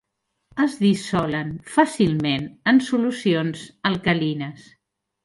Es 0.63 0.77
dissolen 0.85 1.51
fàcilment 1.75 2.47
en 2.73 2.81
solucions 2.87 3.67
alcalines. 3.91 4.65